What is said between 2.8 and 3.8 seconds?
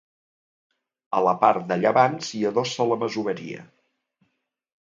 la masoveria.